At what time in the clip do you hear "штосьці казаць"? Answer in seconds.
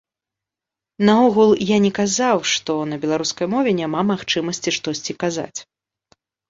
4.81-5.57